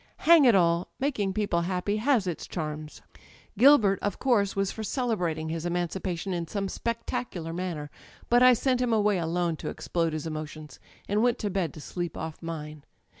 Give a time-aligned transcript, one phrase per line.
[0.25, 3.03] Hang it all, making people happy has its charms
[3.55, 7.91] "Gilbert, of course, was for celebrating his emanci pation in some spectacular manner;
[8.27, 11.81] but I sent him away alone to explode his emotjons, and went to bed to
[11.81, 12.83] sleep off mine.